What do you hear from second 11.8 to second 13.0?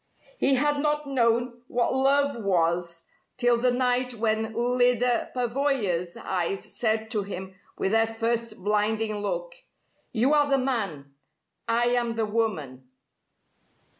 am the woman."